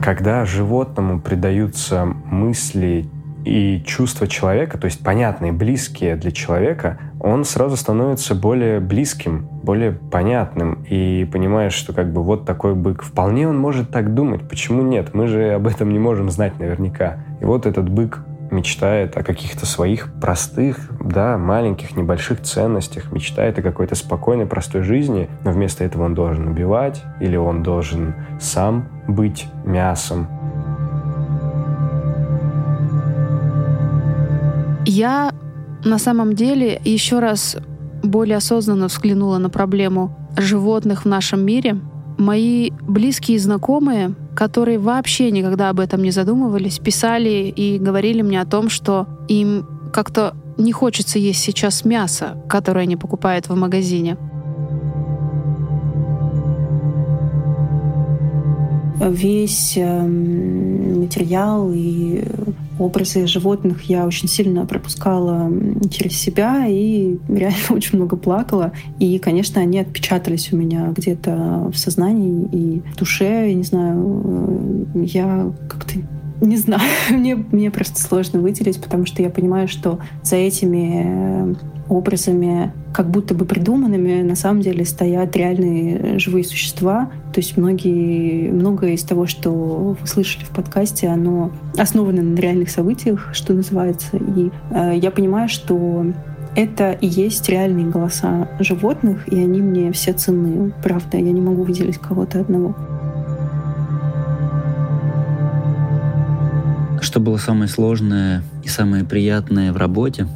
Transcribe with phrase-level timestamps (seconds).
[0.00, 3.08] Когда животному придаются мысли,
[3.44, 9.92] и чувства человека, то есть понятные, близкие для человека, он сразу становится более близким, более
[9.92, 13.02] понятным и понимаешь, что как бы вот такой бык.
[13.02, 14.48] Вполне он может так думать.
[14.48, 15.14] Почему нет?
[15.14, 17.18] Мы же об этом не можем знать наверняка.
[17.40, 23.62] И вот этот бык мечтает о каких-то своих простых, да, маленьких, небольших ценностях, мечтает о
[23.62, 29.46] какой-то спокойной, простой жизни, но вместо этого он должен убивать или он должен сам быть
[29.64, 30.28] мясом,
[34.94, 35.32] Я
[35.86, 37.56] на самом деле еще раз
[38.02, 41.80] более осознанно взглянула на проблему животных в нашем мире.
[42.18, 48.38] Мои близкие и знакомые, которые вообще никогда об этом не задумывались, писали и говорили мне
[48.38, 54.18] о том, что им как-то не хочется есть сейчас мясо, которое они покупают в магазине.
[59.00, 62.24] Весь эм, материал и
[62.78, 65.50] образы животных я очень сильно пропускала
[65.90, 68.72] через себя и реально очень много плакала.
[68.98, 73.48] И, конечно, они отпечатались у меня где-то в сознании и в душе.
[73.48, 75.94] Я не знаю, э, я как-то
[76.46, 81.56] не знаю, мне, мне просто сложно выделить, потому что я понимаю, что за этими
[81.88, 87.10] образами, как будто бы придуманными, на самом деле стоят реальные живые существа.
[87.32, 92.70] То есть многие, многое из того, что вы слышали в подкасте, оно основано на реальных
[92.70, 94.16] событиях, что называется.
[94.16, 96.06] И э, я понимаю, что
[96.54, 100.72] это и есть реальные голоса животных, и они мне все ценны.
[100.82, 102.74] Правда, я не могу выделить кого-то одного.
[107.12, 110.26] Что было самое сложное и самое приятное в работе?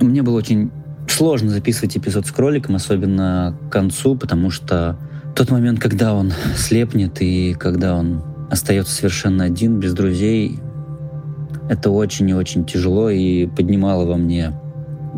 [0.00, 0.70] Мне было очень
[1.06, 4.96] сложно записывать эпизод с кроликом, особенно к концу, потому что
[5.36, 10.58] тот момент, когда он слепнет и когда он остается совершенно один, без друзей,
[11.68, 14.58] это очень и очень тяжело и поднимало во мне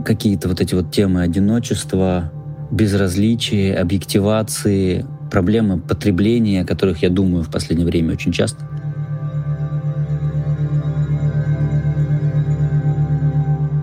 [0.04, 2.32] какие-то вот эти вот темы одиночества,
[2.72, 8.73] безразличия, объективации, проблемы потребления, о которых я думаю в последнее время очень часто.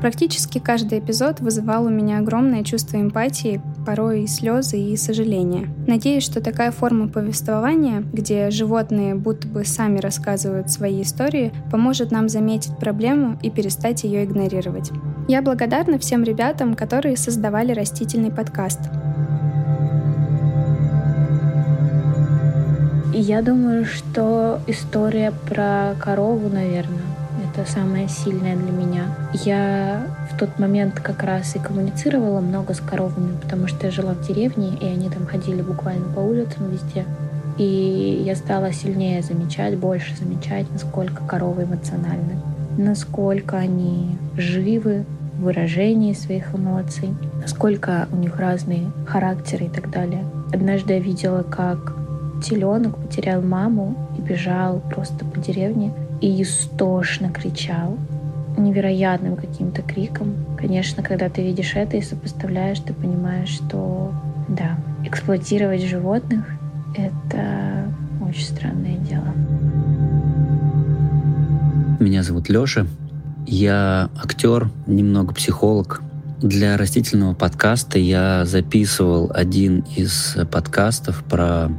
[0.02, 5.70] Практически каждый эпизод вызывал у меня огромное чувство эмпатии, порой и слезы и сожаления.
[5.86, 12.30] Надеюсь, что такая форма повествования, где животные будто бы сами рассказывают свои истории, поможет нам
[12.30, 14.90] заметить проблему и перестать ее игнорировать.
[15.28, 18.80] Я благодарна всем ребятам, которые создавали растительный подкаст.
[23.14, 27.11] Я думаю, что история про корову, наверное,
[27.54, 29.04] это самое сильное для меня.
[29.34, 34.14] Я в тот момент как раз и коммуницировала много с коровами, потому что я жила
[34.14, 37.06] в деревне, и они там ходили буквально по улицам везде.
[37.58, 42.40] И я стала сильнее замечать, больше замечать, насколько коровы эмоциональны,
[42.78, 45.06] насколько они живы
[45.38, 50.24] в выражении своих эмоций, насколько у них разные характеры и так далее.
[50.54, 51.96] Однажды я видела, как
[52.44, 57.98] теленок потерял маму и бежал просто по деревне и истошно кричал
[58.58, 60.36] невероятным каким-то криком.
[60.58, 64.14] Конечно, когда ты видишь это и сопоставляешь, ты понимаешь, что
[64.48, 66.46] да, эксплуатировать животных—
[66.96, 69.34] это очень странное дело.
[72.00, 72.88] Меня зовут Лёша.
[73.48, 76.02] Я актер, немного психолог.
[76.42, 81.70] Для растительного подкаста я записывал один из подкастов про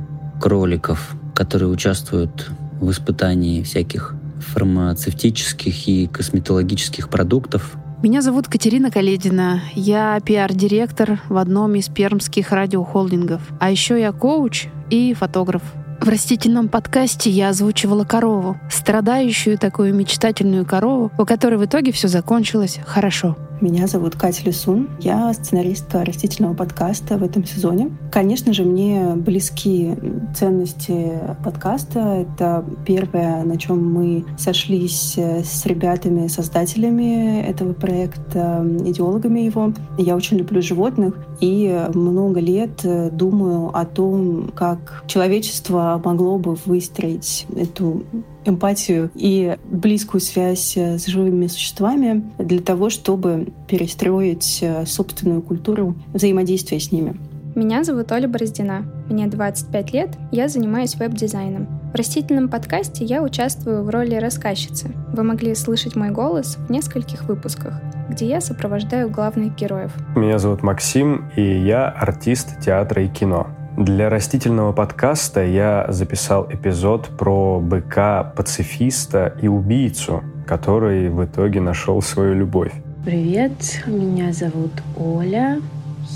[0.41, 7.77] кроликов, которые участвуют в испытании всяких фармацевтических и косметологических продуктов.
[8.03, 9.63] Меня зовут Катерина Каледина.
[9.75, 13.41] Я пиар-директор в одном из пермских радиохолдингов.
[13.61, 15.63] А еще я коуч и фотограф.
[16.01, 22.09] В растительном подкасте я озвучивала корову, страдающую такую мечтательную корову, у которой в итоге все
[22.09, 23.37] закончилось хорошо.
[23.63, 24.91] Меня зовут Катя Лисун.
[24.99, 27.93] Я сценарист растительного подкаста в этом сезоне.
[28.11, 29.95] Конечно же, мне близки
[30.35, 31.13] ценности
[31.45, 32.27] подкаста.
[32.27, 39.73] Это первое, на чем мы сошлись с ребятами, создателями этого проекта, идеологами его.
[39.97, 47.47] Я очень люблю животных и много лет думаю о том, как человечество могло бы выстроить
[47.55, 48.03] эту
[48.45, 56.93] эмпатию и близкую связь с живыми существами для того, чтобы перестроить собственную культуру взаимодействия с
[56.93, 57.17] ними.
[57.55, 58.85] Меня зовут Оля Бороздина.
[59.11, 61.67] Мне 25 лет, я занимаюсь веб-дизайном.
[61.93, 64.91] В растительном подкасте я участвую в роли рассказчицы.
[65.13, 67.75] Вы могли слышать мой голос в нескольких выпусках,
[68.09, 69.93] где я сопровождаю главных героев.
[70.17, 73.49] Меня зовут Максим, и я артист театра и кино.
[73.83, 82.33] Для растительного подкаста я записал эпизод про быка-пацифиста и убийцу, который в итоге нашел свою
[82.35, 82.71] любовь.
[83.05, 85.61] Привет, меня зовут Оля.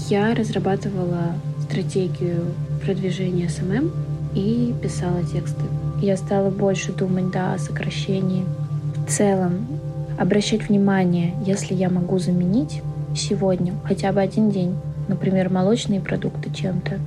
[0.08, 2.54] Я разрабатывала стратегию
[2.84, 3.90] продвижения SMM
[4.36, 5.64] и писала тексты.
[6.00, 8.44] Я стала больше думать да, о сокращении.
[8.94, 9.66] В целом,
[10.20, 12.80] обращать внимание, если я могу заменить
[13.16, 14.76] сегодня хотя бы один день,
[15.08, 17.00] например, молочные продукты чем-то,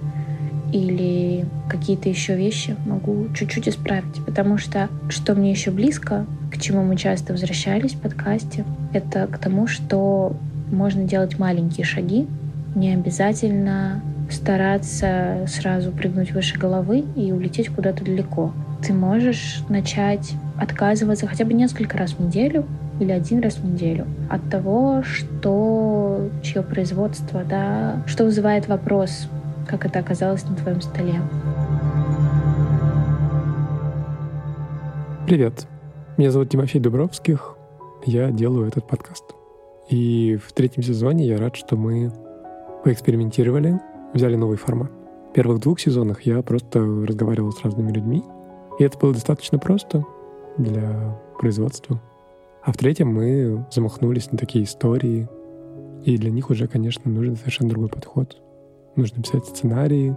[0.71, 4.23] или какие-то еще вещи могу чуть-чуть исправить.
[4.25, 9.37] Потому что, что мне еще близко, к чему мы часто возвращались в подкасте, это к
[9.37, 10.35] тому, что
[10.71, 12.27] можно делать маленькие шаги,
[12.75, 18.53] не обязательно стараться сразу прыгнуть выше головы и улететь куда-то далеко.
[18.85, 22.65] Ты можешь начать отказываться хотя бы несколько раз в неделю
[22.99, 29.27] или один раз в неделю от того, что чье производство, да, что вызывает вопрос,
[29.69, 31.21] как это оказалось на твоем столе.
[35.27, 35.67] Привет,
[36.17, 37.55] меня зовут Тимофей Дубровских,
[38.03, 39.35] я делаю этот подкаст.
[39.89, 42.11] И в третьем сезоне я рад, что мы
[42.83, 43.79] поэкспериментировали,
[44.13, 44.91] взяли новый формат.
[45.29, 48.23] В первых двух сезонах я просто разговаривал с разными людьми,
[48.79, 50.03] и это было достаточно просто
[50.57, 52.01] для производства.
[52.63, 55.29] А в третьем мы замахнулись на такие истории,
[56.05, 58.41] и для них уже, конечно, нужен совершенно другой подход.
[58.95, 60.15] Нужно писать сценарии,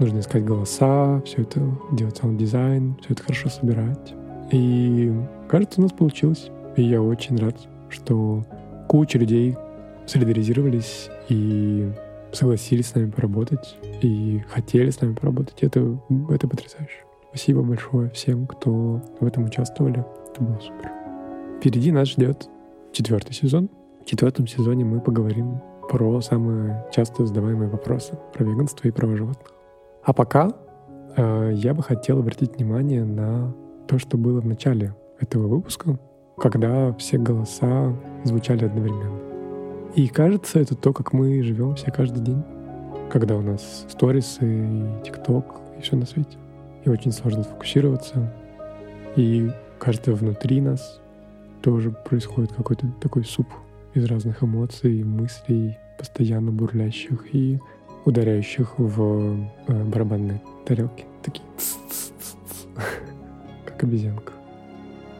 [0.00, 1.60] нужно искать голоса, все это
[1.92, 4.14] делать саунд-дизайн, все это хорошо собирать.
[4.50, 5.12] И
[5.48, 6.50] кажется, у нас получилось.
[6.76, 7.56] И я очень рад,
[7.88, 8.44] что
[8.88, 9.56] куча людей
[10.06, 11.90] солидаризировались и
[12.32, 15.58] согласились с нами поработать и хотели с нами поработать.
[15.62, 15.98] Это,
[16.30, 17.04] это потрясающе.
[17.28, 20.04] Спасибо большое всем, кто в этом участвовали.
[20.30, 20.90] Это было супер.
[21.58, 22.48] Впереди нас ждет
[22.92, 23.70] четвертый сезон.
[24.02, 25.60] В четвертом сезоне мы поговорим
[25.92, 29.46] про самые часто задаваемые вопросы про веганство и права животных.
[30.02, 30.50] А пока
[31.16, 33.54] э, я бы хотел обратить внимание на
[33.86, 35.98] то, что было в начале этого выпуска,
[36.38, 37.94] когда все голоса
[38.24, 39.20] звучали одновременно.
[39.94, 42.42] И кажется, это то, как мы живем все каждый день,
[43.10, 45.44] когда у нас сторисы и тикток
[45.78, 46.38] и все на свете.
[46.84, 48.32] И очень сложно сфокусироваться.
[49.14, 51.02] И кажется, внутри нас
[51.60, 53.46] тоже происходит какой-то такой суп
[53.92, 57.58] из разных эмоций, мыслей, постоянно бурлящих и
[58.04, 59.36] ударяющих в
[59.68, 61.04] э, барабанные тарелки.
[61.22, 61.46] Такие
[63.64, 64.32] как обезьянка.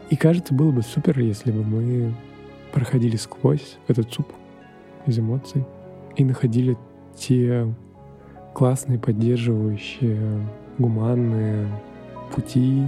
[0.09, 2.13] И кажется, было бы супер, если бы мы
[2.71, 4.27] проходили сквозь этот суп
[5.05, 5.65] из эмоций
[6.15, 6.77] и находили
[7.15, 7.67] те
[8.53, 10.47] классные, поддерживающие,
[10.77, 11.67] гуманные
[12.35, 12.87] пути,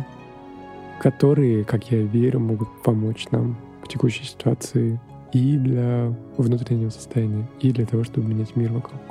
[1.00, 5.00] которые, как я верю, могут помочь нам в текущей ситуации
[5.36, 9.02] и для внутреннего состояния, и для того, чтобы менять мир вокруг.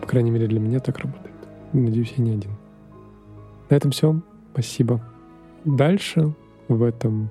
[0.00, 1.34] По крайней мере, для меня так работает.
[1.72, 2.50] Надеюсь, я не один.
[3.70, 4.20] На этом все.
[4.52, 5.00] Спасибо.
[5.64, 6.34] Дальше
[6.68, 7.30] в этом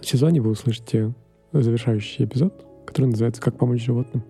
[0.00, 1.12] сезоне вы услышите
[1.52, 4.24] завершающий эпизод— который называется «Как помочь животным».